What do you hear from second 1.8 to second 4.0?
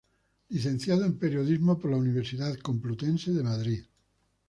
la Universidad Complutense de Madrid.